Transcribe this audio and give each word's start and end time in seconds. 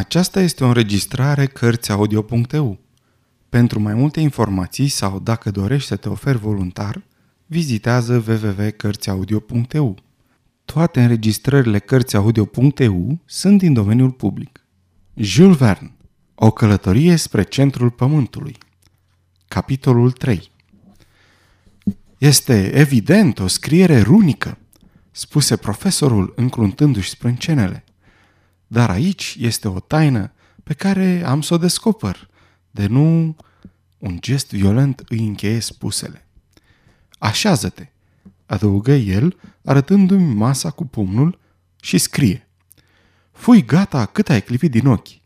Aceasta 0.00 0.40
este 0.40 0.64
o 0.64 0.66
înregistrare 0.66 1.46
Cărțiaudio.eu. 1.46 2.78
Pentru 3.48 3.80
mai 3.80 3.94
multe 3.94 4.20
informații 4.20 4.88
sau 4.88 5.18
dacă 5.18 5.50
dorești 5.50 5.88
să 5.88 5.96
te 5.96 6.08
oferi 6.08 6.38
voluntar, 6.38 7.02
vizitează 7.46 8.24
www.cărțiaudio.eu. 8.26 9.96
Toate 10.64 11.02
înregistrările 11.02 11.78
Cărțiaudio.eu 11.78 13.18
sunt 13.24 13.58
din 13.58 13.72
domeniul 13.72 14.10
public. 14.10 14.64
Jules 15.14 15.56
Verne 15.56 15.92
O 16.34 16.50
călătorie 16.50 17.16
spre 17.16 17.42
centrul 17.42 17.90
pământului 17.90 18.56
Capitolul 19.48 20.10
3 20.10 20.50
Este 22.18 22.72
evident 22.74 23.38
o 23.38 23.46
scriere 23.46 24.00
runică, 24.00 24.58
spuse 25.10 25.56
profesorul 25.56 26.32
încruntându-și 26.36 27.08
sprâncenele. 27.08 27.84
Dar 28.72 28.90
aici 28.90 29.36
este 29.38 29.68
o 29.68 29.80
taină 29.80 30.32
pe 30.62 30.74
care 30.74 31.22
am 31.26 31.42
să 31.42 31.54
o 31.54 31.58
descoper, 31.58 32.28
de 32.70 32.86
nu 32.86 33.36
un 33.98 34.20
gest 34.20 34.50
violent 34.50 35.02
îi 35.08 35.26
încheie 35.26 35.60
spusele. 35.60 36.26
Așează-te, 37.18 37.86
adăugă 38.46 38.92
el, 38.92 39.38
arătându-mi 39.64 40.34
masa 40.34 40.70
cu 40.70 40.84
pumnul 40.84 41.38
și 41.80 41.98
scrie. 41.98 42.48
Fui 43.32 43.64
gata 43.64 44.06
cât 44.06 44.28
ai 44.28 44.42
clipit 44.42 44.70
din 44.70 44.86
ochi. 44.86 45.20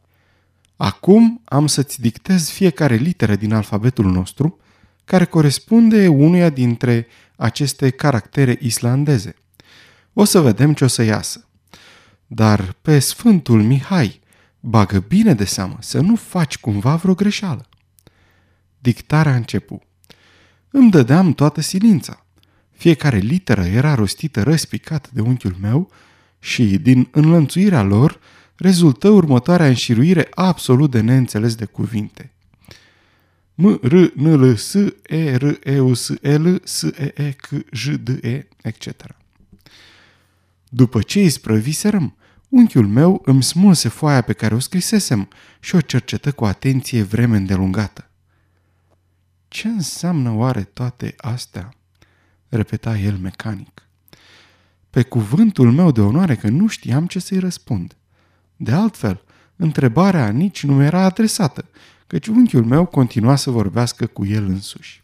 Acum 0.76 1.40
am 1.44 1.66
să-ți 1.66 2.00
dictez 2.00 2.48
fiecare 2.48 2.94
literă 2.94 3.36
din 3.36 3.52
alfabetul 3.52 4.10
nostru, 4.10 4.58
care 5.04 5.24
corespunde 5.24 6.08
unuia 6.08 6.50
dintre 6.50 7.06
aceste 7.36 7.90
caractere 7.90 8.58
islandeze. 8.60 9.34
O 10.12 10.24
să 10.24 10.40
vedem 10.40 10.74
ce 10.74 10.84
o 10.84 10.88
să 10.88 11.02
iasă. 11.02 11.48
Dar 12.34 12.76
pe 12.82 12.98
Sfântul 12.98 13.62
Mihai, 13.62 14.20
bagă 14.60 14.98
bine 15.08 15.34
de 15.34 15.44
seamă 15.44 15.76
să 15.80 16.00
nu 16.00 16.14
faci 16.14 16.58
cumva 16.58 16.96
vreo 16.96 17.14
greșeală. 17.14 17.68
Dictarea 18.78 19.34
începu. 19.34 19.82
Îmi 20.70 20.90
dădeam 20.90 21.32
toată 21.32 21.60
silința. 21.60 22.26
Fiecare 22.70 23.18
literă 23.18 23.64
era 23.64 23.94
rostită 23.94 24.42
răspicat 24.42 25.10
de 25.10 25.20
unchiul 25.20 25.56
meu 25.60 25.90
și, 26.38 26.78
din 26.78 27.08
înlănțuirea 27.10 27.82
lor, 27.82 28.20
rezultă 28.56 29.08
următoarea 29.08 29.66
înșiruire 29.66 30.28
absolut 30.34 30.90
de 30.90 31.00
neînțeles 31.00 31.54
de 31.54 31.64
cuvinte. 31.64 32.32
M, 33.54 33.78
R, 33.82 33.94
N, 34.14 34.26
L, 34.26 34.54
S, 34.56 34.74
E, 35.02 35.36
R, 35.36 35.58
E, 35.62 35.80
U, 35.80 35.94
S, 35.94 36.08
L, 36.20 36.60
S, 36.64 36.82
E, 36.82 37.12
E, 37.16 37.30
C, 37.30 37.48
J, 37.72 37.88
D, 37.88 38.08
E, 38.08 38.48
etc. 38.62 38.88
După 40.68 41.02
ce 41.02 41.20
îi 41.20 41.28
sprăviserăm, 41.28 42.16
unchiul 42.54 42.86
meu 42.86 43.22
îmi 43.24 43.42
smulse 43.42 43.88
foaia 43.88 44.20
pe 44.20 44.32
care 44.32 44.54
o 44.54 44.58
scrisesem 44.58 45.28
și 45.60 45.74
o 45.74 45.80
cercetă 45.80 46.32
cu 46.32 46.44
atenție 46.44 47.02
vreme 47.02 47.36
îndelungată. 47.36 48.10
Ce 49.48 49.68
înseamnă 49.68 50.30
oare 50.30 50.62
toate 50.62 51.14
astea? 51.16 51.74
repeta 52.48 52.98
el 52.98 53.16
mecanic. 53.16 53.82
Pe 54.90 55.02
cuvântul 55.02 55.72
meu 55.72 55.90
de 55.90 56.00
onoare 56.00 56.36
că 56.36 56.48
nu 56.48 56.66
știam 56.66 57.06
ce 57.06 57.18
să-i 57.18 57.38
răspund. 57.38 57.96
De 58.56 58.72
altfel, 58.72 59.24
întrebarea 59.56 60.28
nici 60.28 60.64
nu 60.64 60.82
era 60.82 61.00
adresată, 61.04 61.68
căci 62.06 62.26
unchiul 62.26 62.64
meu 62.64 62.84
continua 62.84 63.36
să 63.36 63.50
vorbească 63.50 64.06
cu 64.06 64.26
el 64.26 64.44
însuși. 64.44 65.02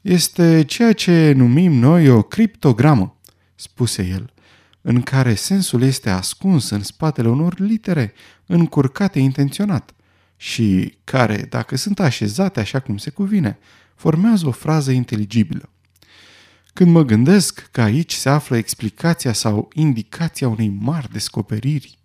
Este 0.00 0.64
ceea 0.64 0.92
ce 0.92 1.32
numim 1.32 1.72
noi 1.72 2.08
o 2.08 2.22
criptogramă, 2.22 3.16
spuse 3.54 4.06
el, 4.06 4.32
în 4.82 5.02
care 5.02 5.34
sensul 5.34 5.82
este 5.82 6.10
ascuns 6.10 6.70
în 6.70 6.82
spatele 6.82 7.28
unor 7.28 7.58
litere 7.58 8.12
încurcate 8.46 9.18
intenționat 9.18 9.94
și 10.36 10.98
care, 11.04 11.46
dacă 11.48 11.76
sunt 11.76 12.00
așezate 12.00 12.60
așa 12.60 12.80
cum 12.80 12.96
se 12.96 13.10
cuvine, 13.10 13.58
formează 13.94 14.46
o 14.46 14.50
frază 14.50 14.90
inteligibilă. 14.90 15.70
Când 16.72 16.90
mă 16.90 17.02
gândesc 17.02 17.68
că 17.70 17.80
aici 17.80 18.12
se 18.12 18.28
află 18.28 18.56
explicația 18.56 19.32
sau 19.32 19.68
indicația 19.74 20.48
unei 20.48 20.68
mari 20.68 21.12
descoperiri, 21.12 21.98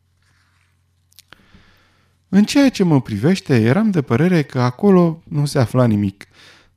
în 2.29 2.43
ceea 2.43 2.69
ce 2.69 2.83
mă 2.83 3.01
privește, 3.01 3.61
eram 3.61 3.91
de 3.91 4.01
părere 4.01 4.43
că 4.43 4.61
acolo 4.61 5.23
nu 5.27 5.45
se 5.45 5.59
afla 5.59 5.85
nimic, 5.85 6.27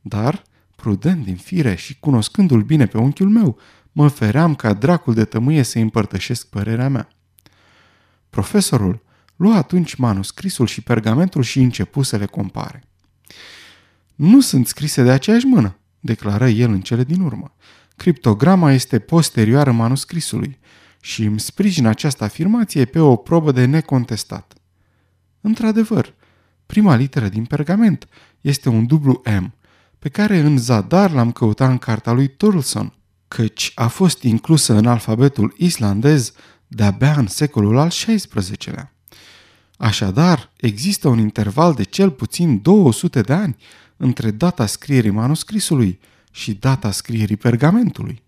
dar, 0.01 0.43
prudent 0.77 1.25
din 1.25 1.37
fire 1.37 1.75
și 1.75 1.99
cunoscându-l 1.99 2.63
bine 2.63 2.87
pe 2.87 2.99
unchiul 2.99 3.29
meu, 3.29 3.59
mă 3.93 4.09
feream 4.09 4.55
ca 4.55 4.73
dracul 4.73 5.15
de 5.15 5.25
tămâie 5.25 5.63
să 5.63 5.79
împărtășesc 5.79 6.47
părerea 6.47 6.89
mea. 6.89 7.09
Profesorul 8.31 9.03
lua 9.37 9.57
atunci 9.57 9.95
manuscrisul 9.95 10.67
și 10.67 10.81
pergamentul 10.81 11.43
și 11.43 11.61
începu 11.61 12.03
să 12.03 12.17
le 12.17 12.27
compare. 12.27 12.83
Nu 14.15 14.41
sunt 14.41 14.67
scrise 14.67 15.03
de 15.03 15.11
aceeași 15.11 15.47
mână, 15.47 15.77
declară 16.01 16.49
el 16.49 16.71
în 16.71 16.81
cele 16.81 17.05
din 17.05 17.21
urmă. 17.21 17.55
Criptograma 17.97 18.73
este 18.73 18.99
posterioară 18.99 19.73
manuscrisului 19.73 20.59
și 21.01 21.25
îmi 21.25 21.41
sprijin 21.41 21.87
această 21.87 22.25
afirmație 22.25 22.85
pe 22.85 22.99
o 22.99 23.17
probă 23.17 23.53
de 23.53 23.65
necontestat. 23.65 24.53
Într-adevăr, 25.41 26.15
prima 26.67 26.95
literă 26.95 27.29
din 27.29 27.45
pergament 27.45 28.09
este 28.41 28.69
un 28.69 28.87
dublu 28.87 29.23
M, 29.41 29.55
pe 29.99 30.09
care 30.09 30.39
în 30.39 30.59
zadar 30.59 31.11
l-am 31.11 31.33
căutat 31.33 31.71
în 31.71 31.79
cartea 31.79 32.13
lui 32.13 32.29
Turleson, 32.29 32.95
căci 33.35 33.73
a 33.75 33.89
fost 33.89 34.23
inclusă 34.23 34.73
în 34.75 34.87
alfabetul 34.87 35.55
islandez 35.57 36.33
de-abia 36.67 37.13
în 37.13 37.27
secolul 37.27 37.77
al 37.79 37.89
XVI-lea. 37.89 38.95
Așadar, 39.77 40.53
există 40.57 41.09
un 41.09 41.19
interval 41.19 41.75
de 41.75 41.83
cel 41.83 42.11
puțin 42.11 42.63
200 42.63 43.21
de 43.21 43.33
ani 43.33 43.57
între 43.97 44.31
data 44.31 44.67
scrierii 44.67 45.11
manuscrisului 45.11 46.01
și 46.31 46.55
data 46.55 46.91
scrierii 46.91 47.37
pergamentului. 47.37 48.23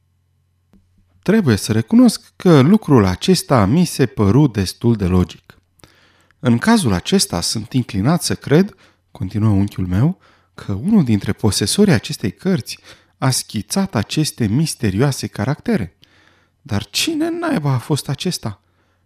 Trebuie 1.23 1.57
să 1.57 1.73
recunosc 1.73 2.33
că 2.37 2.61
lucrul 2.61 3.05
acesta 3.05 3.65
mi 3.65 3.85
se 3.85 4.07
păru 4.07 4.47
destul 4.47 4.97
de 4.97 5.07
logic. 5.07 5.59
În 6.39 6.59
cazul 6.59 6.93
acesta 6.93 7.41
sunt 7.41 7.73
inclinat 7.73 8.23
să 8.23 8.35
cred, 8.35 8.75
continuă 9.11 9.51
unchiul 9.51 9.87
meu, 9.87 10.19
că 10.55 10.73
unul 10.73 11.05
dintre 11.05 11.33
posesorii 11.33 11.93
acestei 11.93 12.33
cărți 12.33 12.79
a 13.22 13.31
schițat 13.31 13.94
aceste 13.94 14.47
misterioase 14.47 15.27
caractere. 15.27 15.97
Dar 16.62 16.84
cine 16.84 17.31
naiba 17.31 17.72
a 17.72 17.78
fost 17.78 18.09
acesta? 18.09 18.60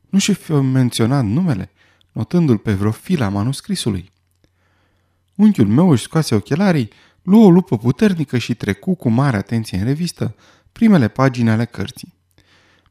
Nu 0.08 0.18
și 0.18 0.34
fi 0.34 0.52
menționat 0.52 1.24
numele, 1.24 1.70
notându-l 2.12 2.58
pe 2.58 2.72
vreo 2.72 2.90
fila 2.90 3.28
manuscrisului. 3.28 4.12
Unchiul 5.34 5.66
meu 5.66 5.90
își 5.90 6.02
scoase 6.02 6.34
ochelarii, 6.34 6.90
luă 7.22 7.44
o 7.44 7.50
lupă 7.50 7.78
puternică 7.78 8.38
și 8.38 8.54
trecu 8.54 8.94
cu 8.94 9.08
mare 9.08 9.36
atenție 9.36 9.78
în 9.78 9.84
revistă 9.84 10.34
primele 10.72 11.08
pagini 11.08 11.50
ale 11.50 11.64
cărții. 11.64 12.14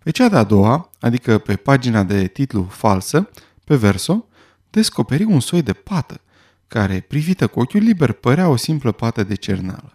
Pe 0.03 0.11
cea 0.11 0.29
de-a 0.29 0.43
doua, 0.43 0.89
adică 0.99 1.37
pe 1.37 1.55
pagina 1.55 2.03
de 2.03 2.27
titlu 2.27 2.63
falsă, 2.63 3.29
pe 3.63 3.75
verso, 3.75 4.27
descoperi 4.69 5.23
un 5.23 5.39
soi 5.39 5.61
de 5.61 5.73
pată, 5.73 6.21
care, 6.67 6.99
privită 6.99 7.47
cu 7.47 7.59
ochiul 7.59 7.81
liber, 7.81 8.11
părea 8.11 8.49
o 8.49 8.55
simplă 8.55 8.91
pată 8.91 9.23
de 9.23 9.35
cernală. 9.35 9.94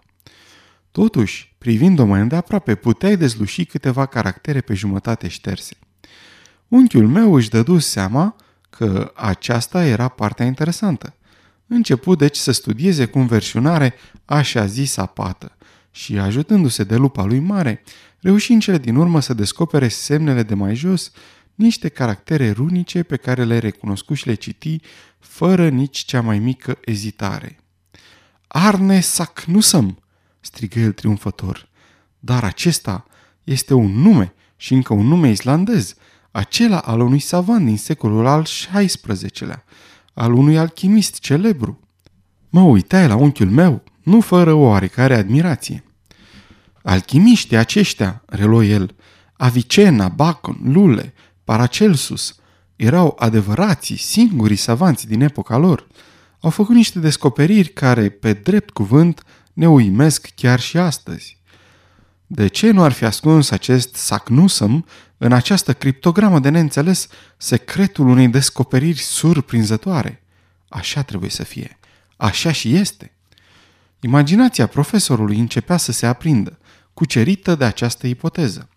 Totuși, 0.90 1.54
privind-o 1.58 2.04
mai 2.04 2.20
îndeaproape, 2.20 2.74
puteai 2.74 3.16
dezluși 3.16 3.64
câteva 3.64 4.06
caractere 4.06 4.60
pe 4.60 4.74
jumătate 4.74 5.28
șterse. 5.28 5.76
Unchiul 6.68 7.08
meu 7.08 7.34
își 7.34 7.48
dădu 7.48 7.78
seama 7.78 8.36
că 8.70 9.12
aceasta 9.14 9.84
era 9.84 10.08
partea 10.08 10.46
interesantă. 10.46 11.14
Început 11.66 12.18
deci 12.18 12.36
să 12.36 12.52
studieze 12.52 13.06
cu 13.06 13.18
înverșunare 13.18 13.94
așa 14.24 14.66
zisa 14.66 15.06
pată 15.06 15.56
și, 15.90 16.18
ajutându-se 16.18 16.84
de 16.84 16.96
lupa 16.96 17.24
lui 17.24 17.38
mare, 17.38 17.82
reuși 18.20 18.52
în 18.52 18.60
cele 18.60 18.78
din 18.78 18.96
urmă 18.96 19.20
să 19.20 19.34
descopere 19.34 19.88
semnele 19.88 20.42
de 20.42 20.54
mai 20.54 20.74
jos 20.74 21.12
niște 21.54 21.88
caractere 21.88 22.50
runice 22.50 23.02
pe 23.02 23.16
care 23.16 23.44
le 23.44 23.58
recunoscu 23.58 24.14
și 24.14 24.26
le 24.26 24.34
citi 24.34 24.80
fără 25.18 25.68
nici 25.68 25.98
cea 25.98 26.20
mai 26.20 26.38
mică 26.38 26.78
ezitare. 26.84 27.58
Arne 28.46 29.00
Sacnusăm, 29.00 30.02
strigă 30.40 30.78
el 30.78 30.92
triumfător. 30.92 31.68
Dar 32.18 32.44
acesta 32.44 33.06
este 33.44 33.74
un 33.74 33.90
nume 33.90 34.34
și 34.56 34.74
încă 34.74 34.92
un 34.92 35.06
nume 35.06 35.30
islandez, 35.30 35.94
acela 36.30 36.78
al 36.78 37.00
unui 37.00 37.18
savant 37.18 37.64
din 37.64 37.76
secolul 37.76 38.26
al 38.26 38.42
XVI-lea, 38.42 39.64
al 40.14 40.32
unui 40.32 40.58
alchimist 40.58 41.18
celebru. 41.18 41.80
Mă 42.48 42.60
uitai 42.60 43.06
la 43.06 43.16
unchiul 43.16 43.50
meu, 43.50 43.82
nu 44.02 44.20
fără 44.20 44.52
oarecare 44.52 45.14
admirație. 45.14 45.84
Alchimiștii 46.82 47.56
aceștia, 47.56 48.22
reluă 48.26 48.64
el, 48.64 48.94
Avicena, 49.32 50.08
Bacon, 50.08 50.60
Lule, 50.62 51.14
Paracelsus, 51.44 52.34
erau 52.76 53.16
adevărații, 53.18 53.96
singurii 53.96 54.56
savanți 54.56 55.06
din 55.06 55.20
epoca 55.20 55.56
lor. 55.56 55.86
Au 56.40 56.50
făcut 56.50 56.74
niște 56.74 56.98
descoperiri 56.98 57.68
care, 57.68 58.08
pe 58.08 58.32
drept 58.32 58.70
cuvânt, 58.70 59.24
ne 59.52 59.68
uimesc 59.68 60.28
chiar 60.34 60.60
și 60.60 60.78
astăzi. 60.78 61.38
De 62.26 62.46
ce 62.46 62.70
nu 62.70 62.82
ar 62.82 62.92
fi 62.92 63.04
ascuns 63.04 63.50
acest 63.50 63.94
sacnusăm 63.94 64.86
în 65.18 65.32
această 65.32 65.72
criptogramă 65.72 66.38
de 66.38 66.48
neînțeles 66.48 67.08
secretul 67.36 68.08
unei 68.08 68.28
descoperiri 68.28 68.98
surprinzătoare? 68.98 70.22
Așa 70.68 71.02
trebuie 71.02 71.30
să 71.30 71.44
fie. 71.44 71.78
Așa 72.16 72.52
și 72.52 72.74
este. 72.74 73.12
Imaginația 74.00 74.66
profesorului 74.66 75.38
începea 75.38 75.76
să 75.76 75.92
se 75.92 76.06
aprindă, 76.06 76.58
cucerită 76.94 77.54
de 77.54 77.64
această 77.64 78.06
ipoteză. 78.06 78.68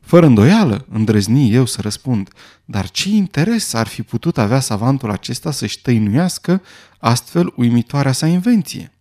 Fără 0.00 0.26
îndoială, 0.26 0.86
îndrăzni 0.90 1.52
eu 1.52 1.64
să 1.64 1.80
răspund, 1.80 2.30
dar 2.64 2.90
ce 2.90 3.08
interes 3.08 3.72
ar 3.72 3.86
fi 3.86 4.02
putut 4.02 4.38
avea 4.38 4.60
savantul 4.60 5.10
acesta 5.10 5.50
să-și 5.50 5.80
tăinuiască 5.82 6.62
astfel 6.98 7.52
uimitoarea 7.56 8.12
sa 8.12 8.26
invenție? 8.26 8.95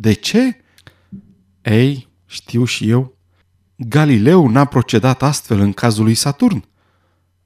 De 0.00 0.12
ce? 0.12 0.56
Ei, 1.62 2.08
știu 2.26 2.64
și 2.64 2.88
eu. 2.88 3.16
Galileu 3.76 4.48
n-a 4.48 4.64
procedat 4.64 5.22
astfel 5.22 5.60
în 5.60 5.72
cazul 5.72 6.04
lui 6.04 6.14
Saturn. 6.14 6.64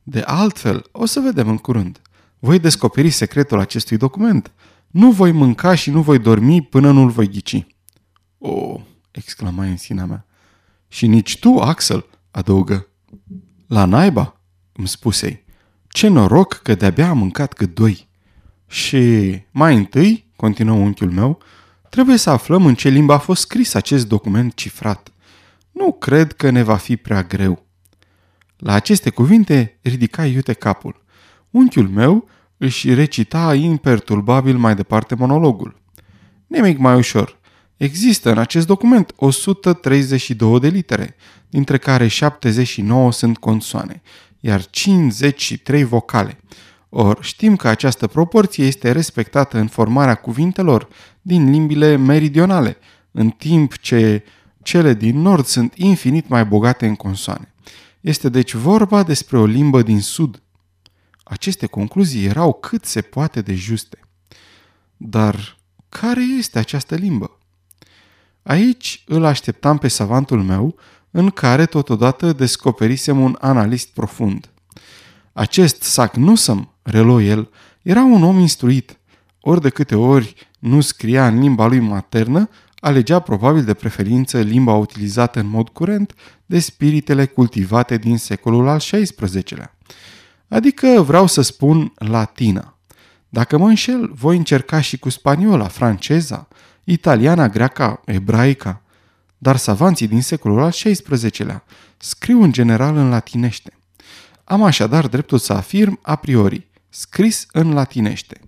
De 0.03 0.21
altfel, 0.21 0.85
o 0.93 1.07
să 1.07 1.21
vedem 1.21 1.49
în 1.49 1.57
curând. 1.57 2.01
Voi 2.39 2.59
descoperi 2.59 3.11
secretul 3.11 3.59
acestui 3.59 3.97
document. 3.97 4.53
Nu 4.87 5.11
voi 5.11 5.33
mânca 5.33 5.75
și 5.75 5.91
nu 5.91 6.03
voi 6.03 6.19
dormi 6.19 6.63
până 6.63 6.91
nu-l 6.91 7.09
voi 7.09 7.29
ghici. 7.29 7.67
O, 8.39 8.51
oh, 8.51 8.81
exclama 9.11 9.65
în 9.65 9.77
sinea 9.77 10.05
mea. 10.05 10.27
Și 10.89 11.07
nici 11.07 11.39
tu, 11.39 11.59
Axel, 11.59 12.07
adăugă. 12.31 12.89
La 13.67 13.85
naiba, 13.85 14.41
îmi 14.73 14.89
spuse 14.89 15.45
Ce 15.89 16.09
noroc 16.09 16.53
că 16.53 16.75
de-abia 16.75 17.09
am 17.09 17.19
mâncat 17.19 17.53
cât 17.53 17.75
doi. 17.75 18.09
Și 18.67 18.99
mai 19.51 19.77
întâi, 19.77 20.31
continuă 20.37 20.77
unchiul 20.77 21.11
meu, 21.11 21.43
trebuie 21.95 22.17
să 22.17 22.31
aflăm 22.31 22.67
în 22.67 22.75
ce 22.75 22.89
limbă 22.89 23.13
a 23.13 23.19
fost 23.19 23.41
scris 23.41 23.75
acest 23.75 24.09
document 24.09 24.55
cifrat. 24.55 25.13
Nu 25.73 25.93
cred 25.93 26.33
că 26.33 26.51
ne 26.51 26.63
va 26.63 26.77
fi 26.77 26.97
prea 26.97 27.23
greu. 27.23 27.67
La 28.57 28.73
aceste 28.73 29.11
cuvinte 29.11 29.79
ridica 29.83 30.27
iute 30.27 30.53
capul. 30.53 31.05
Unchiul 31.51 31.89
meu 31.89 32.29
își 32.57 32.95
recita 32.95 33.55
imperturbabil 33.55 34.57
mai 34.57 34.75
departe 34.75 35.15
monologul. 35.15 35.81
Nimic 36.47 36.79
mai 36.79 36.95
ușor. 36.95 37.39
Există 37.77 38.31
în 38.31 38.39
acest 38.39 38.67
document 38.67 39.13
132 39.17 40.61
de 40.61 40.69
litere, 40.69 41.17
dintre 41.49 41.79
care 41.79 42.07
79 42.07 43.13
sunt 43.13 43.39
consoane, 43.39 44.03
iar 44.41 44.71
53 44.71 45.85
vocale. 45.85 46.41
Or, 46.97 47.19
știm 47.21 47.57
că 47.57 47.69
această 47.69 48.07
proporție 48.07 48.65
este 48.65 48.93
respectată 48.93 49.59
în 49.59 49.67
formarea 49.67 50.15
cuvintelor 50.15 50.89
din 51.23 51.51
limbile 51.51 51.97
meridionale, 51.97 52.77
în 53.11 53.31
timp 53.31 53.79
ce 53.79 54.25
cele 54.63 54.95
din 54.95 55.21
nord 55.21 55.45
sunt 55.45 55.75
infinit 55.77 56.29
mai 56.29 56.45
bogate 56.45 56.87
în 56.87 56.95
consoane. 56.95 57.55
Este 58.01 58.29
deci 58.29 58.55
vorba 58.55 59.03
despre 59.03 59.39
o 59.39 59.45
limbă 59.45 59.83
din 59.83 60.01
sud. 60.01 60.43
Aceste 61.25 61.67
concluzii 61.67 62.25
erau 62.25 62.53
cât 62.53 62.85
se 62.85 63.01
poate 63.01 63.41
de 63.41 63.55
juste. 63.55 63.99
Dar 64.97 65.57
care 65.89 66.23
este 66.39 66.59
această 66.59 66.95
limbă? 66.95 67.39
Aici 68.43 69.05
îl 69.07 69.25
așteptam 69.25 69.79
pe 69.79 69.89
savantul 69.89 70.43
meu, 70.43 70.77
în 71.11 71.31
care 71.31 71.67
totodată 71.67 72.33
descoperisem 72.33 73.21
un 73.21 73.37
analist 73.41 73.89
profund. 73.89 74.49
Acest 75.37 75.83
Sacnusăm, 75.83 76.75
relo 76.83 77.21
el, 77.21 77.51
era 77.83 78.03
un 78.03 78.23
om 78.23 78.39
instruit. 78.39 78.99
Ori 79.41 79.61
de 79.61 79.69
câte 79.69 79.95
ori 79.95 80.49
nu 80.59 80.81
scria 80.81 81.27
în 81.27 81.39
limba 81.39 81.67
lui 81.67 81.79
maternă, 81.79 82.49
alegea 82.77 83.21
probabil 83.21 83.65
de 83.65 83.75
preferință 83.75 84.41
limba 84.41 84.75
utilizată 84.75 85.41
în 85.41 85.47
mod 85.47 85.69
curent 85.69 86.15
de 86.47 86.59
spiritele 86.59 87.27
cultivate 87.27 87.97
din 87.97 88.19
secolul 88.19 88.69
al 88.69 88.79
XVI-lea. 88.79 89.77
Adică 90.49 91.03
vreau 91.07 91.27
să 91.27 91.43
spun 91.43 91.93
latina. 91.95 92.79
Dacă 93.29 93.59
mă 93.59 93.69
înșel, 93.69 94.13
voi 94.15 94.37
încerca 94.37 94.81
și 94.81 94.99
cu 94.99 95.09
spaniola, 95.09 95.69
franceza, 95.69 96.49
italiana, 96.85 97.49
greaca, 97.49 98.01
ebraica, 98.05 98.83
dar 99.39 99.57
savanții 99.57 100.09
din 100.09 100.23
secolul 100.23 100.63
al 100.63 100.71
XVI-lea 100.71 101.65
scriu 101.97 102.43
în 102.43 102.53
general 102.53 102.97
în 102.97 103.09
latinește. 103.09 103.73
Am 104.45 104.63
așadar 104.63 105.07
dreptul 105.07 105.39
să 105.39 105.53
afirm 105.53 105.99
a 106.03 106.17
priori, 106.17 106.69
scris 106.89 107.47
în 107.53 107.73
latinește. 107.73 108.41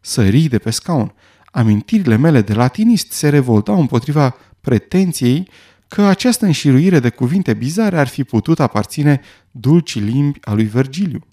Sării 0.00 0.48
de 0.48 0.58
pe 0.58 0.70
scaun. 0.70 1.12
Amintirile 1.50 2.16
mele 2.16 2.40
de 2.40 2.52
latinist 2.52 3.12
se 3.12 3.28
revoltau 3.28 3.80
împotriva 3.80 4.34
pretenției 4.60 5.48
că 5.88 6.02
această 6.02 6.44
înșiruire 6.44 6.98
de 6.98 7.10
cuvinte 7.10 7.54
bizare 7.54 7.98
ar 7.98 8.06
fi 8.06 8.24
putut 8.24 8.60
aparține 8.60 9.20
dulcii 9.50 10.00
limbi 10.00 10.38
a 10.42 10.52
lui 10.52 10.64
Virgiliu. 10.64 11.26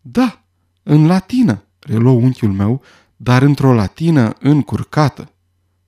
Da, 0.00 0.44
în 0.82 1.06
latină, 1.06 1.64
reluă 1.78 2.12
unchiul 2.12 2.52
meu, 2.52 2.82
dar 3.16 3.42
într-o 3.42 3.74
latină 3.74 4.34
încurcată. 4.40 5.32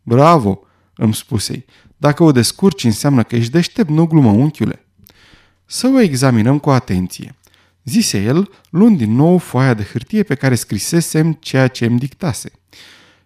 Bravo, 0.02 0.60
îmi 0.94 1.14
spusei. 1.14 1.64
Dacă 1.96 2.22
o 2.22 2.32
descurci 2.32 2.84
înseamnă 2.84 3.22
că 3.22 3.36
ești 3.36 3.50
deștept, 3.50 3.88
nu 3.88 4.06
glumă, 4.06 4.30
unchiule. 4.30 4.83
Să 5.66 5.86
o 5.86 6.00
examinăm 6.00 6.58
cu 6.58 6.70
atenție. 6.70 7.34
Zise 7.84 8.22
el, 8.22 8.50
luând 8.70 8.98
din 8.98 9.14
nou 9.14 9.38
foaia 9.38 9.74
de 9.74 9.82
hârtie 9.82 10.22
pe 10.22 10.34
care 10.34 10.54
scrisesem 10.54 11.32
ceea 11.32 11.68
ce 11.68 11.84
îmi 11.84 11.98
dictase. 11.98 12.50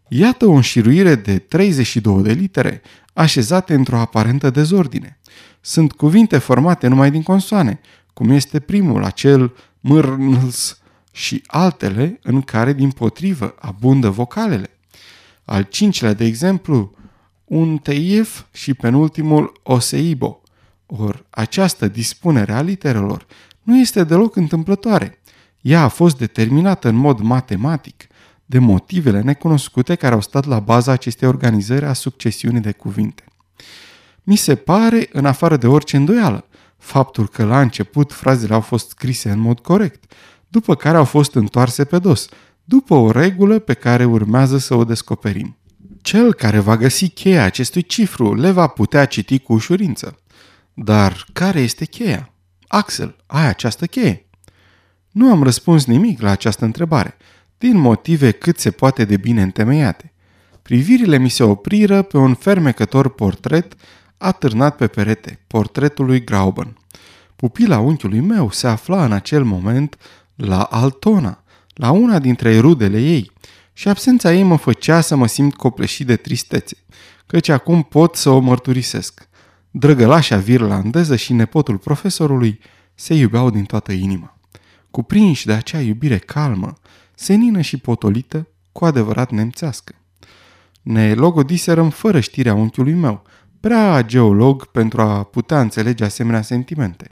Iată 0.08 0.46
o 0.46 0.52
înșiruire 0.52 1.14
de 1.14 1.38
32 1.38 2.22
de 2.22 2.32
litere, 2.32 2.82
așezate 3.12 3.74
într-o 3.74 3.98
aparentă 3.98 4.50
dezordine. 4.50 5.18
Sunt 5.60 5.92
cuvinte 5.92 6.38
formate 6.38 6.86
numai 6.86 7.10
din 7.10 7.22
consoane, 7.22 7.80
cum 8.12 8.30
este 8.30 8.60
primul, 8.60 9.04
acel 9.04 9.54
mârnls, 9.80 10.78
și 11.18 11.42
altele 11.46 12.18
în 12.22 12.42
care, 12.42 12.72
din 12.72 12.90
potrivă, 12.90 13.54
abundă 13.58 14.08
vocalele. 14.08 14.70
Al 15.44 15.62
cincilea, 15.62 16.12
de 16.12 16.24
exemplu, 16.24 16.94
un 17.44 17.78
teif 17.78 18.44
și 18.52 18.74
penultimul 18.74 19.60
oseibo. 19.62 20.37
Or, 20.90 21.26
această 21.30 21.88
dispunere 21.88 22.52
a 22.52 22.60
literelor 22.60 23.26
nu 23.62 23.78
este 23.78 24.04
deloc 24.04 24.36
întâmplătoare. 24.36 25.22
Ea 25.60 25.82
a 25.82 25.88
fost 25.88 26.18
determinată 26.18 26.88
în 26.88 26.94
mod 26.94 27.20
matematic 27.20 28.06
de 28.46 28.58
motivele 28.58 29.20
necunoscute 29.20 29.94
care 29.94 30.14
au 30.14 30.20
stat 30.20 30.44
la 30.44 30.60
baza 30.60 30.92
acestei 30.92 31.28
organizări 31.28 31.84
a 31.84 31.92
succesiunii 31.92 32.60
de 32.60 32.72
cuvinte. 32.72 33.24
Mi 34.22 34.36
se 34.36 34.54
pare, 34.54 35.08
în 35.12 35.24
afară 35.24 35.56
de 35.56 35.66
orice 35.66 35.96
îndoială, 35.96 36.44
faptul 36.76 37.28
că 37.28 37.44
la 37.44 37.60
început 37.60 38.12
frazele 38.12 38.54
au 38.54 38.60
fost 38.60 38.88
scrise 38.88 39.30
în 39.30 39.38
mod 39.38 39.60
corect, 39.60 40.12
după 40.48 40.74
care 40.74 40.96
au 40.96 41.04
fost 41.04 41.34
întoarse 41.34 41.84
pe 41.84 41.98
dos, 41.98 42.28
după 42.64 42.94
o 42.94 43.10
regulă 43.10 43.58
pe 43.58 43.74
care 43.74 44.04
urmează 44.04 44.58
să 44.58 44.74
o 44.74 44.84
descoperim. 44.84 45.56
Cel 46.02 46.34
care 46.34 46.58
va 46.58 46.76
găsi 46.76 47.08
cheia 47.08 47.44
acestui 47.44 47.82
cifru 47.82 48.34
le 48.34 48.50
va 48.50 48.66
putea 48.66 49.04
citi 49.04 49.38
cu 49.38 49.52
ușurință. 49.52 50.18
Dar 50.80 51.26
care 51.32 51.60
este 51.60 51.84
cheia? 51.84 52.32
Axel, 52.66 53.16
ai 53.26 53.46
această 53.46 53.86
cheie? 53.86 54.26
Nu 55.10 55.30
am 55.30 55.42
răspuns 55.42 55.84
nimic 55.84 56.20
la 56.20 56.30
această 56.30 56.64
întrebare, 56.64 57.16
din 57.58 57.76
motive 57.76 58.30
cât 58.30 58.58
se 58.58 58.70
poate 58.70 59.04
de 59.04 59.16
bine 59.16 59.42
întemeiate. 59.42 60.12
Privirile 60.62 61.18
mi 61.18 61.28
se 61.28 61.42
opriră 61.42 62.02
pe 62.02 62.16
un 62.16 62.34
fermecător 62.34 63.08
portret 63.08 63.74
atârnat 64.16 64.76
pe 64.76 64.86
perete, 64.86 65.40
portretul 65.46 66.06
lui 66.06 66.24
Grauben. 66.24 66.76
Pupila 67.36 67.78
unchiului 67.78 68.20
meu 68.20 68.50
se 68.50 68.66
afla 68.66 69.04
în 69.04 69.12
acel 69.12 69.44
moment 69.44 69.96
la 70.34 70.62
Altona, 70.62 71.42
la 71.74 71.90
una 71.90 72.18
dintre 72.18 72.58
rudele 72.58 73.00
ei, 73.00 73.32
și 73.72 73.88
absența 73.88 74.32
ei 74.32 74.42
mă 74.42 74.56
făcea 74.56 75.00
să 75.00 75.16
mă 75.16 75.26
simt 75.26 75.54
copleșit 75.54 76.06
de 76.06 76.16
tristețe, 76.16 76.76
căci 77.26 77.48
acum 77.48 77.82
pot 77.82 78.14
să 78.14 78.30
o 78.30 78.38
mărturisesc. 78.38 79.28
Drăgălașa 79.70 80.36
virlandeză 80.36 81.16
și 81.16 81.32
nepotul 81.32 81.78
profesorului 81.78 82.60
se 82.94 83.14
iubeau 83.14 83.50
din 83.50 83.64
toată 83.64 83.92
inima. 83.92 84.38
Cuprinși 84.90 85.46
de 85.46 85.52
acea 85.52 85.80
iubire 85.80 86.18
calmă, 86.18 86.72
senină 87.14 87.60
și 87.60 87.76
potolită, 87.76 88.48
cu 88.72 88.84
adevărat 88.84 89.30
nemțească. 89.30 89.94
Ne 90.82 91.14
logodiserăm 91.14 91.90
fără 91.90 92.20
știrea 92.20 92.54
unchiului 92.54 92.94
meu, 92.94 93.22
prea 93.60 94.02
geolog 94.02 94.66
pentru 94.66 95.00
a 95.00 95.22
putea 95.22 95.60
înțelege 95.60 96.04
asemenea 96.04 96.42
sentimente. 96.42 97.10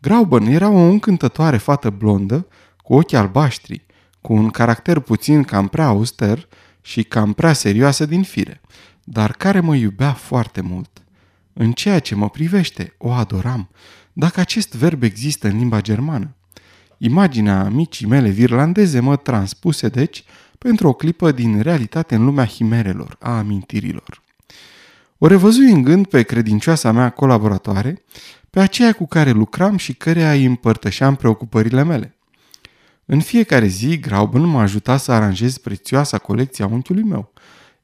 Grauben 0.00 0.46
era 0.46 0.68
o 0.68 0.78
încântătoare 0.78 1.56
fată 1.56 1.90
blondă, 1.90 2.46
cu 2.76 2.94
ochi 2.94 3.12
albaștri, 3.12 3.86
cu 4.20 4.32
un 4.32 4.50
caracter 4.50 4.98
puțin 4.98 5.42
cam 5.42 5.68
prea 5.68 5.86
auster 5.86 6.48
și 6.80 7.02
cam 7.02 7.32
prea 7.32 7.52
serioasă 7.52 8.06
din 8.06 8.22
fire, 8.22 8.60
dar 9.04 9.32
care 9.32 9.60
mă 9.60 9.74
iubea 9.74 10.12
foarte 10.12 10.60
mult. 10.60 11.03
În 11.54 11.72
ceea 11.72 11.98
ce 11.98 12.14
mă 12.14 12.30
privește, 12.30 12.94
o 12.98 13.10
adoram, 13.10 13.68
dacă 14.12 14.40
acest 14.40 14.74
verb 14.74 15.02
există 15.02 15.48
în 15.48 15.58
limba 15.58 15.80
germană. 15.80 16.34
Imaginea 16.98 17.68
micii 17.68 18.06
mele 18.06 18.28
virlandeze 18.28 19.00
mă 19.00 19.16
transpuse, 19.16 19.88
deci, 19.88 20.24
pentru 20.58 20.88
o 20.88 20.92
clipă 20.92 21.32
din 21.32 21.60
realitate 21.60 22.14
în 22.14 22.24
lumea 22.24 22.46
himerelor, 22.46 23.16
a 23.20 23.38
amintirilor. 23.38 24.22
O 25.18 25.26
revăzui 25.26 25.70
în 25.70 25.82
gând 25.82 26.06
pe 26.06 26.22
credincioasa 26.22 26.92
mea 26.92 27.10
colaboratoare, 27.10 28.02
pe 28.50 28.60
aceea 28.60 28.92
cu 28.92 29.06
care 29.06 29.30
lucram 29.30 29.76
și 29.76 29.94
căreia 29.94 30.32
îi 30.32 30.44
împărtășeam 30.44 31.16
preocupările 31.16 31.82
mele. 31.82 32.16
În 33.04 33.20
fiecare 33.20 33.66
zi, 33.66 33.98
Grauben 33.98 34.42
mă 34.42 34.60
ajuta 34.60 34.96
să 34.96 35.12
aranjez 35.12 35.58
prețioasa 35.58 36.18
colecție 36.18 36.64
a 36.64 36.66
unchiului 36.66 37.02
meu. 37.02 37.32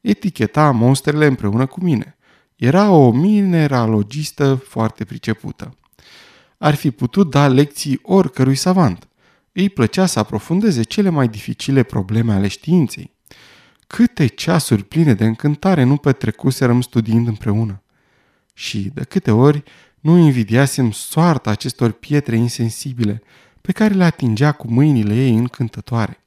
Eticheta 0.01 0.71
monstrele 0.71 1.25
împreună 1.25 1.65
cu 1.65 1.83
mine. 1.83 2.15
Era 2.61 2.89
o 2.89 3.11
mineralogistă 3.11 4.55
foarte 4.55 5.05
pricepută. 5.05 5.77
Ar 6.57 6.75
fi 6.75 6.91
putut 6.91 7.29
da 7.29 7.47
lecții 7.47 7.99
oricărui 8.03 8.55
savant. 8.55 9.07
Îi 9.51 9.69
plăcea 9.69 10.05
să 10.05 10.19
aprofundeze 10.19 10.83
cele 10.83 11.09
mai 11.09 11.27
dificile 11.27 11.83
probleme 11.83 12.33
ale 12.33 12.47
științei. 12.47 13.11
Câte 13.87 14.27
ceasuri 14.27 14.83
pline 14.83 15.13
de 15.13 15.25
încântare 15.25 15.83
nu 15.83 15.97
petrecuserăm 15.97 16.81
studiind 16.81 17.27
împreună. 17.27 17.81
Și 18.53 18.91
de 18.93 19.03
câte 19.03 19.31
ori 19.31 19.63
nu 19.99 20.17
invidiasem 20.17 20.91
soarta 20.91 21.49
acestor 21.49 21.91
pietre 21.91 22.35
insensibile 22.35 23.21
pe 23.61 23.71
care 23.71 23.93
le 23.93 24.03
atingea 24.03 24.51
cu 24.51 24.67
mâinile 24.71 25.15
ei 25.15 25.35
încântătoare. 25.35 26.23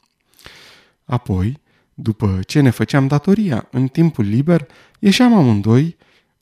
Apoi, 1.04 1.60
după 1.94 2.40
ce 2.46 2.60
ne 2.60 2.70
făceam 2.70 3.06
datoria 3.06 3.68
în 3.70 3.88
timpul 3.88 4.24
liber, 4.24 4.66
ieșeam 4.98 5.34
amândoi, 5.34 5.96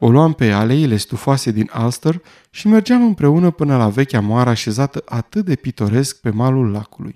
o 0.05 0.11
luam 0.11 0.33
pe 0.33 0.51
aleile 0.51 0.97
stufoase 0.97 1.51
din 1.51 1.71
Ulster 1.83 2.23
și 2.51 2.69
mergeam 2.69 3.03
împreună 3.03 3.51
până 3.51 3.77
la 3.77 3.89
vechea 3.89 4.21
moară 4.21 4.51
așezată 4.51 5.03
atât 5.05 5.45
de 5.45 5.55
pitoresc 5.55 6.21
pe 6.21 6.31
malul 6.31 6.71
lacului. 6.71 7.15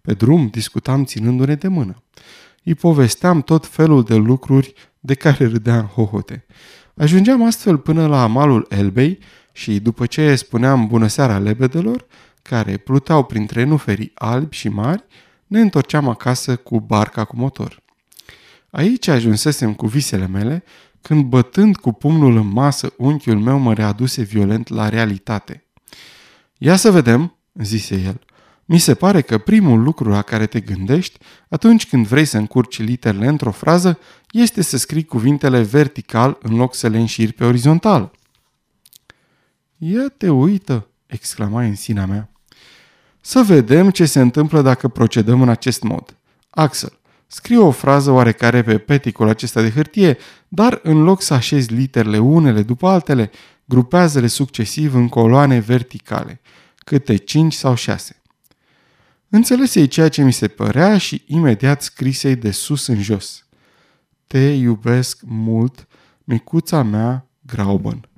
Pe 0.00 0.12
drum 0.14 0.46
discutam 0.46 1.04
ținându-ne 1.04 1.54
de 1.54 1.68
mână. 1.68 2.02
Îi 2.64 2.74
povesteam 2.74 3.42
tot 3.42 3.66
felul 3.66 4.02
de 4.02 4.14
lucruri 4.14 4.72
de 5.00 5.14
care 5.14 5.46
râdeam 5.46 5.84
hohote. 5.86 6.46
Ajungeam 6.94 7.46
astfel 7.46 7.78
până 7.78 8.06
la 8.06 8.26
malul 8.26 8.66
Elbei 8.68 9.18
și 9.52 9.80
după 9.80 10.06
ce 10.06 10.34
spuneam 10.34 10.86
bună 10.86 11.06
seara 11.06 11.38
lebedelor, 11.38 12.06
care 12.42 12.76
pluteau 12.76 13.24
printre 13.24 13.64
nuferii 13.64 14.12
albi 14.14 14.56
și 14.56 14.68
mari, 14.68 15.04
ne 15.46 15.60
întorceam 15.60 16.08
acasă 16.08 16.56
cu 16.56 16.80
barca 16.80 17.24
cu 17.24 17.36
motor. 17.36 17.84
Aici 18.70 19.08
ajunsesem 19.08 19.74
cu 19.74 19.86
visele 19.86 20.26
mele, 20.26 20.64
când 21.06 21.24
bătând 21.24 21.76
cu 21.76 21.92
pumnul 21.92 22.36
în 22.36 22.46
masă, 22.46 22.92
unchiul 22.96 23.38
meu 23.38 23.58
mă 23.58 23.74
readuse 23.74 24.22
violent 24.22 24.68
la 24.68 24.88
realitate. 24.88 25.64
Ia 26.58 26.76
să 26.76 26.90
vedem, 26.90 27.36
zise 27.52 28.00
el. 28.00 28.20
Mi 28.64 28.78
se 28.78 28.94
pare 28.94 29.20
că 29.20 29.38
primul 29.38 29.82
lucru 29.82 30.08
la 30.08 30.22
care 30.22 30.46
te 30.46 30.60
gândești 30.60 31.18
atunci 31.48 31.88
când 31.88 32.06
vrei 32.06 32.24
să 32.24 32.38
încurci 32.38 32.78
literele 32.78 33.26
într-o 33.26 33.50
frază 33.50 33.98
este 34.30 34.62
să 34.62 34.76
scrii 34.76 35.04
cuvintele 35.04 35.62
vertical 35.62 36.38
în 36.42 36.56
loc 36.56 36.74
să 36.74 36.88
le 36.88 36.98
înșiri 36.98 37.32
pe 37.32 37.44
orizontal. 37.44 38.10
Ia 39.76 40.08
te 40.16 40.28
uită, 40.28 40.88
exclama 41.06 41.62
în 41.62 41.74
sinea 41.74 42.06
mea. 42.06 42.30
Să 43.20 43.42
vedem 43.42 43.90
ce 43.90 44.04
se 44.04 44.20
întâmplă 44.20 44.62
dacă 44.62 44.88
procedăm 44.88 45.42
în 45.42 45.48
acest 45.48 45.82
mod. 45.82 46.16
Axel, 46.50 46.98
scrie 47.26 47.58
o 47.58 47.70
frază 47.70 48.10
oarecare 48.10 48.62
pe 48.62 48.78
peticul 48.78 49.28
acesta 49.28 49.62
de 49.62 49.70
hârtie, 49.70 50.16
dar 50.48 50.80
în 50.82 51.02
loc 51.02 51.22
să 51.22 51.34
așezi 51.34 51.72
literele 51.72 52.18
unele 52.18 52.62
după 52.62 52.88
altele, 52.88 53.30
grupează-le 53.64 54.26
succesiv 54.26 54.94
în 54.94 55.08
coloane 55.08 55.58
verticale, 55.58 56.40
câte 56.76 57.16
5 57.16 57.54
sau 57.54 57.74
6. 57.74 58.20
Înțelese 59.28 59.86
ceea 59.86 60.08
ce 60.08 60.22
mi 60.22 60.32
se 60.32 60.48
părea 60.48 60.98
și 60.98 61.22
imediat 61.26 61.82
scrisei 61.82 62.36
de 62.36 62.50
sus 62.50 62.86
în 62.86 63.02
jos. 63.02 63.46
Te 64.26 64.48
iubesc 64.48 65.20
mult, 65.24 65.86
micuța 66.24 66.82
mea 66.82 67.26
Grauben. 67.40 68.08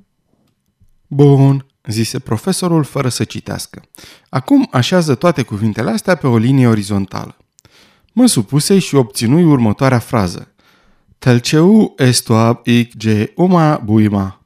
Bun, 1.07 1.67
zise 1.85 2.19
profesorul 2.19 2.85
fără 2.85 3.09
să 3.09 3.25
citească. 3.25 3.83
Acum 4.29 4.69
așează 4.71 5.15
toate 5.15 5.43
cuvintele 5.43 5.91
astea 5.91 6.15
pe 6.15 6.27
o 6.27 6.37
linie 6.37 6.67
orizontală. 6.67 7.37
Mă 8.19 8.27
supuse 8.27 8.79
și 8.79 8.95
obținui 8.95 9.45
următoarea 9.45 9.99
frază. 9.99 10.55
Telceu 11.19 11.95
estoab 11.97 12.67
ic 12.67 12.97
ge 12.97 13.33
uma 13.35 13.81
buima. 13.85 14.45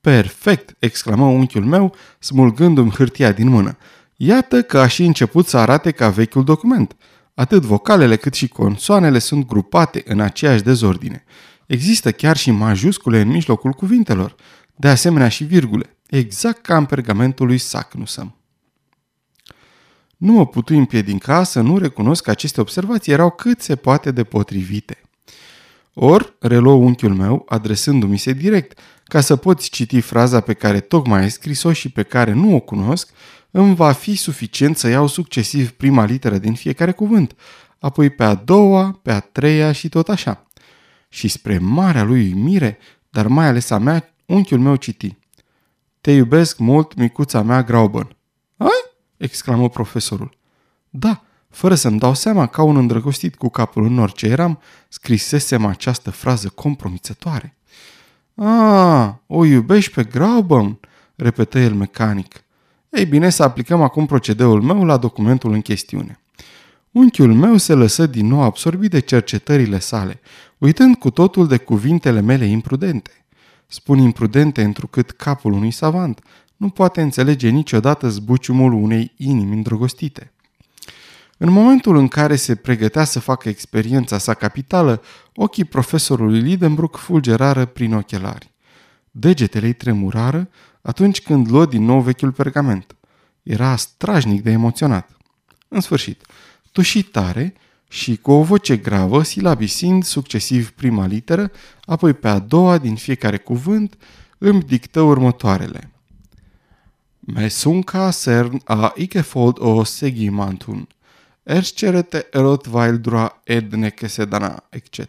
Perfect, 0.00 0.76
exclamă 0.78 1.24
unchiul 1.24 1.64
meu, 1.64 1.94
smulgându-mi 2.18 2.90
hârtia 2.90 3.32
din 3.32 3.48
mână. 3.48 3.76
Iată 4.16 4.62
că 4.62 4.78
a 4.78 4.86
și 4.86 5.04
început 5.04 5.46
să 5.46 5.56
arate 5.56 5.90
ca 5.90 6.08
vechiul 6.08 6.44
document. 6.44 6.96
Atât 7.34 7.62
vocalele 7.62 8.16
cât 8.16 8.34
și 8.34 8.48
consoanele 8.48 9.18
sunt 9.18 9.46
grupate 9.46 10.02
în 10.06 10.20
aceeași 10.20 10.62
dezordine. 10.62 11.24
Există 11.66 12.12
chiar 12.12 12.36
și 12.36 12.50
majuscule 12.50 13.20
în 13.20 13.28
mijlocul 13.28 13.72
cuvintelor, 13.72 14.34
de 14.76 14.88
asemenea 14.88 15.28
și 15.28 15.44
virgule 15.44 15.96
exact 16.06 16.62
ca 16.62 16.76
în 16.76 16.84
pergamentul 16.84 17.46
lui 17.46 17.58
Sacnusăm. 17.58 18.37
Nu 20.18 20.32
mă 20.32 20.46
putui 20.46 20.76
împiedica 20.76 21.42
să 21.42 21.60
nu 21.60 21.78
recunosc 21.78 22.22
că 22.22 22.30
aceste 22.30 22.60
observații 22.60 23.12
erau 23.12 23.30
cât 23.30 23.60
se 23.60 23.76
poate 23.76 24.10
de 24.10 24.24
potrivite. 24.24 25.00
Or, 25.94 26.34
reluă 26.40 26.72
unchiul 26.72 27.14
meu, 27.14 27.44
adresându-mi 27.48 28.18
se 28.18 28.32
direct, 28.32 28.78
ca 29.04 29.20
să 29.20 29.36
poți 29.36 29.70
citi 29.70 30.00
fraza 30.00 30.40
pe 30.40 30.52
care 30.52 30.80
tocmai 30.80 31.20
ai 31.20 31.30
scris-o 31.30 31.72
și 31.72 31.88
pe 31.88 32.02
care 32.02 32.32
nu 32.32 32.54
o 32.54 32.60
cunosc, 32.60 33.10
îmi 33.50 33.74
va 33.74 33.92
fi 33.92 34.16
suficient 34.16 34.76
să 34.76 34.88
iau 34.88 35.06
succesiv 35.06 35.70
prima 35.70 36.04
literă 36.04 36.38
din 36.38 36.54
fiecare 36.54 36.92
cuvânt, 36.92 37.34
apoi 37.78 38.10
pe 38.10 38.24
a 38.24 38.34
doua, 38.34 39.00
pe 39.02 39.12
a 39.12 39.20
treia 39.20 39.72
și 39.72 39.88
tot 39.88 40.08
așa. 40.08 40.46
Și 41.08 41.28
spre 41.28 41.58
marea 41.58 42.02
lui 42.02 42.32
uimire, 42.32 42.78
dar 43.10 43.26
mai 43.26 43.46
ales 43.46 43.70
a 43.70 43.78
mea, 43.78 44.14
unchiul 44.26 44.58
meu 44.58 44.76
citi. 44.76 45.16
Te 46.00 46.12
iubesc 46.12 46.58
mult, 46.58 46.94
micuța 46.94 47.42
mea 47.42 47.62
Grauben. 47.62 48.16
Ai? 48.56 48.87
Exclamă 49.18 49.68
profesorul. 49.68 50.36
Da, 50.90 51.22
fără 51.50 51.74
să-mi 51.74 51.98
dau 51.98 52.14
seama 52.14 52.46
ca 52.46 52.62
un 52.62 52.76
îndrăgostit 52.76 53.34
cu 53.34 53.48
capul 53.48 53.84
în 53.84 53.98
orice 53.98 54.26
eram, 54.26 54.60
scrisesem 54.88 55.64
această 55.64 56.10
frază 56.10 56.48
compromițătoare. 56.48 57.56
Ah, 58.34 59.10
o 59.26 59.44
iubești 59.44 59.92
pe 59.92 60.04
Grauben? 60.04 60.78
repetă 61.16 61.58
el 61.58 61.74
mecanic. 61.74 62.42
Ei 62.90 63.06
bine, 63.06 63.30
să 63.30 63.42
aplicăm 63.42 63.82
acum 63.82 64.06
procedeul 64.06 64.62
meu 64.62 64.84
la 64.84 64.96
documentul 64.96 65.52
în 65.52 65.60
chestiune. 65.60 66.20
Unchiul 66.90 67.34
meu 67.34 67.56
se 67.56 67.74
lăsă 67.74 68.06
din 68.06 68.26
nou 68.26 68.42
absorbit 68.42 68.90
de 68.90 69.00
cercetările 69.00 69.78
sale, 69.78 70.20
uitând 70.58 70.96
cu 70.96 71.10
totul 71.10 71.46
de 71.46 71.56
cuvintele 71.56 72.20
mele 72.20 72.44
imprudente. 72.44 73.10
Spun 73.66 73.98
imprudente 73.98 74.62
întrucât 74.62 75.10
capul 75.10 75.52
unui 75.52 75.70
savant 75.70 76.20
nu 76.58 76.68
poate 76.68 77.00
înțelege 77.00 77.48
niciodată 77.48 78.08
zbuciumul 78.08 78.72
unei 78.72 79.12
inimi 79.16 79.54
îndrăgostite. 79.54 80.32
În 81.36 81.50
momentul 81.50 81.96
în 81.96 82.08
care 82.08 82.36
se 82.36 82.54
pregătea 82.54 83.04
să 83.04 83.20
facă 83.20 83.48
experiența 83.48 84.18
sa 84.18 84.34
capitală, 84.34 85.02
ochii 85.34 85.64
profesorului 85.64 86.40
Lidenbrook 86.40 86.96
fulgerară 86.96 87.64
prin 87.64 87.94
ochelari. 87.94 88.50
Degetele 89.10 89.66
îi 89.66 89.72
tremurară 89.72 90.48
atunci 90.82 91.20
când 91.20 91.50
luă 91.50 91.66
din 91.66 91.84
nou 91.84 92.00
vechiul 92.00 92.32
pergament. 92.32 92.96
Era 93.42 93.76
strajnic 93.76 94.42
de 94.42 94.50
emoționat. 94.50 95.16
În 95.68 95.80
sfârșit, 95.80 96.26
tuși 96.72 97.02
tare 97.02 97.54
și 97.88 98.16
cu 98.16 98.30
o 98.30 98.42
voce 98.42 98.76
gravă, 98.76 99.22
silabisind 99.22 100.04
succesiv 100.04 100.70
prima 100.70 101.06
literă, 101.06 101.50
apoi 101.84 102.12
pe 102.12 102.28
a 102.28 102.38
doua 102.38 102.78
din 102.78 102.94
fiecare 102.94 103.36
cuvânt, 103.36 103.96
îmi 104.38 104.62
dictă 104.62 105.00
următoarele. 105.00 105.92
Mesunca 107.34 108.10
cern 108.10 108.60
a 108.64 108.92
ikefold 108.96 109.56
o 109.58 109.84
segimantun, 109.84 110.88
erscerete 111.42 112.26
erot 112.30 112.66
vaildra 112.66 113.40
edne 113.44 113.90
kesedana, 113.90 114.64
etc. 114.68 115.00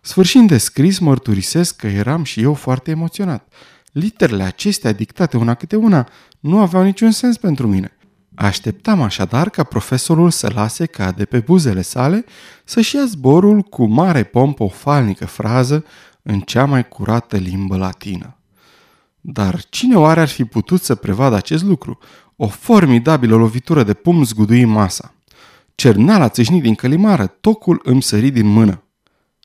Sfârșind 0.00 0.48
de 0.48 0.58
scris, 0.58 0.98
mărturisesc 0.98 1.76
că 1.76 1.86
eram 1.86 2.24
și 2.24 2.40
eu 2.40 2.54
foarte 2.54 2.90
emoționat. 2.90 3.52
Literele 3.92 4.42
acestea, 4.42 4.92
dictate 4.92 5.36
una 5.36 5.54
câte 5.54 5.76
una, 5.76 6.08
nu 6.40 6.60
aveau 6.60 6.82
niciun 6.82 7.10
sens 7.10 7.36
pentru 7.36 7.66
mine– 7.66 7.96
Așteptam 8.34 9.02
așadar 9.02 9.50
ca 9.50 9.62
profesorul 9.62 10.30
să 10.30 10.50
lase 10.54 10.86
ca 10.86 11.10
de 11.10 11.24
pe 11.24 11.38
buzele 11.38 11.82
sale 11.82 12.24
să-și 12.64 12.96
ia 12.96 13.04
zborul 13.04 13.62
cu 13.62 13.84
mare 13.84 14.22
pompă 14.22 14.62
o 14.62 14.68
falnică 14.68 15.26
frază 15.26 15.84
în 16.22 16.40
cea 16.40 16.64
mai 16.64 16.88
curată 16.88 17.36
limbă 17.36 17.76
latină. 17.76 18.36
Dar 19.24 19.64
cine 19.68 19.96
oare 19.96 20.20
ar 20.20 20.28
fi 20.28 20.44
putut 20.44 20.82
să 20.82 20.94
prevadă 20.94 21.34
acest 21.36 21.64
lucru? 21.64 21.98
O 22.36 22.46
formidabilă 22.46 23.36
lovitură 23.36 23.82
de 23.82 23.94
pumn 23.94 24.24
zgudui 24.24 24.64
masa. 24.64 25.14
Cernala 25.74 26.28
țâșnit 26.28 26.62
din 26.62 26.74
călimară, 26.74 27.26
tocul 27.26 27.80
îmi 27.84 28.02
sări 28.02 28.30
din 28.30 28.46
mână. 28.46 28.82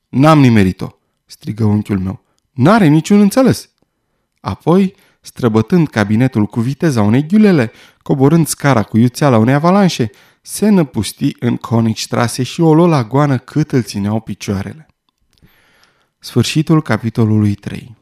N-am 0.10 0.40
nimerit-o, 0.40 0.88
strigă 1.26 1.64
unchiul 1.66 2.00
meu. 2.00 2.22
N-are 2.52 2.88
niciun 2.88 3.20
înțeles. 3.20 3.70
Apoi 4.40 4.96
străbătând 5.22 5.88
cabinetul 5.88 6.46
cu 6.46 6.60
viteza 6.60 7.02
unei 7.02 7.26
ghiulele, 7.28 7.72
coborând 8.02 8.48
scara 8.48 8.84
cu 8.84 8.98
iuțeala 8.98 9.38
unei 9.38 9.54
avalanșe, 9.54 10.10
se 10.42 10.70
năpusti 10.70 11.36
în 11.40 11.58
Konigstrasse 11.58 12.44
și 12.44 12.62
o 12.62 12.74
luă 12.74 12.88
la 12.88 13.04
goană 13.04 13.38
cât 13.38 13.72
îl 13.72 13.84
țineau 13.84 14.20
picioarele. 14.20 14.88
Sfârșitul 16.20 16.82
capitolului 16.82 17.54
3 17.54 17.96